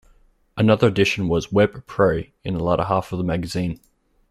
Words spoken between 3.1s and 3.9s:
of the magazine.